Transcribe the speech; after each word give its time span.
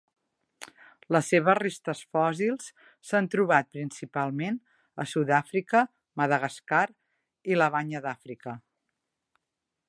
Les 1.15 1.27
seves 1.33 1.57
restes 1.59 1.99
fòssils 2.17 2.71
s'han 3.09 3.29
trobat 3.35 3.69
principalment 3.77 4.57
a 5.05 5.07
Sud-àfrica, 5.13 5.83
Madagascar 6.23 6.83
i 7.53 7.61
la 7.61 7.69
Banya 7.77 8.03
d'Àfrica. 8.09 8.57